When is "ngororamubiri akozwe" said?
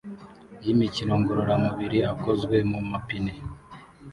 1.21-2.55